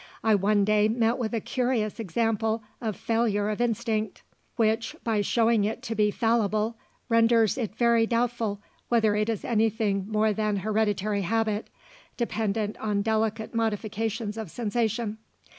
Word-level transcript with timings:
I 0.23 0.33
one 0.33 0.65
day 0.65 0.87
met 0.87 1.19
with 1.19 1.31
a 1.31 1.39
curious 1.39 1.99
example 1.99 2.63
of 2.81 2.95
failure 2.95 3.49
of 3.51 3.61
instinct, 3.61 4.23
which, 4.55 4.95
by 5.03 5.21
showing 5.21 5.63
it 5.63 5.83
to 5.83 5.93
be 5.95 6.09
fallible, 6.09 6.75
renders 7.07 7.55
it 7.55 7.75
very 7.75 8.07
doubtful 8.07 8.59
whether 8.89 9.15
it 9.15 9.29
is 9.29 9.45
anything 9.45 10.07
more 10.09 10.33
than 10.33 10.55
hereditary 10.65 11.21
habit, 11.21 11.69
dependent 12.17 12.77
on 12.79 13.03
delicate 13.03 13.53
modifications 13.53 14.37
of 14.37 14.49
sensation. 14.49 15.19